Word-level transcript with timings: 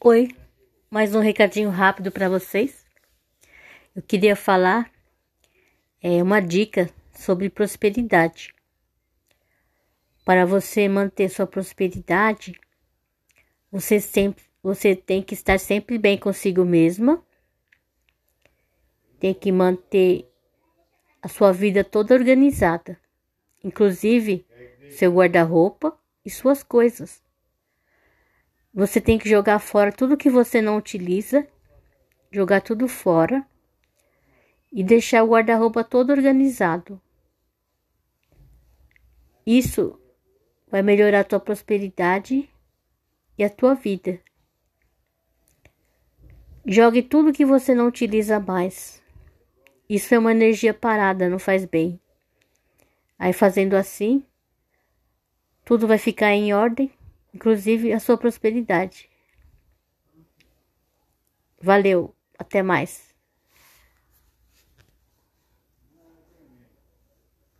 Oi, 0.00 0.28
mais 0.88 1.12
um 1.16 1.18
recadinho 1.18 1.70
rápido 1.70 2.12
para 2.12 2.28
vocês. 2.28 2.86
Eu 3.96 4.00
queria 4.00 4.36
falar 4.36 4.88
é, 6.00 6.22
uma 6.22 6.38
dica 6.38 6.88
sobre 7.12 7.50
prosperidade. 7.50 8.54
Para 10.24 10.46
você 10.46 10.88
manter 10.88 11.28
sua 11.28 11.48
prosperidade, 11.48 12.52
você 13.72 13.98
sempre 13.98 14.44
você 14.62 14.94
tem 14.94 15.20
que 15.20 15.34
estar 15.34 15.58
sempre 15.58 15.98
bem 15.98 16.16
consigo 16.16 16.64
mesma. 16.64 17.20
Tem 19.18 19.34
que 19.34 19.50
manter 19.50 20.30
a 21.20 21.26
sua 21.26 21.50
vida 21.50 21.82
toda 21.82 22.14
organizada, 22.14 22.96
inclusive 23.64 24.46
seu 24.90 25.12
guarda-roupa 25.12 25.98
e 26.24 26.30
suas 26.30 26.62
coisas. 26.62 27.20
Você 28.78 29.00
tem 29.00 29.18
que 29.18 29.28
jogar 29.28 29.58
fora 29.58 29.90
tudo 29.90 30.16
que 30.16 30.30
você 30.30 30.62
não 30.62 30.76
utiliza, 30.76 31.44
jogar 32.30 32.60
tudo 32.60 32.86
fora 32.86 33.44
e 34.72 34.84
deixar 34.84 35.24
o 35.24 35.30
guarda-roupa 35.30 35.82
todo 35.82 36.10
organizado. 36.10 37.02
Isso 39.44 40.00
vai 40.70 40.80
melhorar 40.80 41.20
a 41.20 41.24
tua 41.24 41.40
prosperidade 41.40 42.48
e 43.36 43.42
a 43.42 43.50
tua 43.50 43.74
vida. 43.74 44.20
Jogue 46.64 47.02
tudo 47.02 47.32
que 47.32 47.44
você 47.44 47.74
não 47.74 47.88
utiliza 47.88 48.38
mais. 48.38 49.02
Isso 49.88 50.14
é 50.14 50.18
uma 50.20 50.30
energia 50.30 50.72
parada, 50.72 51.28
não 51.28 51.40
faz 51.40 51.64
bem. 51.64 51.98
Aí 53.18 53.32
fazendo 53.32 53.74
assim, 53.74 54.24
tudo 55.64 55.88
vai 55.88 55.98
ficar 55.98 56.30
em 56.30 56.54
ordem 56.54 56.92
inclusive 57.34 57.92
a 57.92 58.00
sua 58.00 58.18
prosperidade. 58.18 59.08
Valeu, 61.62 62.14
até 62.36 62.62
mais. 62.64 63.07